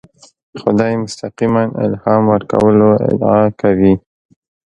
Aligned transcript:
خدای 0.61 0.93
مستقیماً 1.03 1.63
الهام 1.85 2.23
ورکولو 2.31 2.89
ادعا 3.09 3.39
کوي. 3.61 3.93